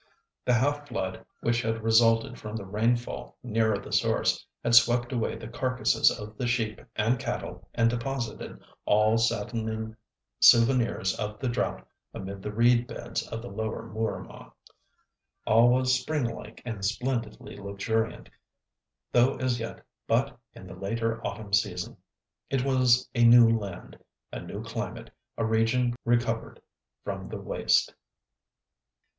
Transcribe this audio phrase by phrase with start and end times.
[0.45, 5.35] The half flood which had resulted from the rainfall nearer the source had swept away
[5.35, 9.95] the carcases of the sheep and cattle and deposited all saddening
[10.39, 14.51] souvenirs of the drought amid the reed beds of the lower Mooramah.
[15.45, 18.27] All was spring like and splendidly luxuriant,
[19.11, 21.95] though as yet but in the later autumn season.
[22.49, 23.99] It was a new land,
[24.33, 26.59] a new climate, a region recovered
[27.03, 27.93] from the waste.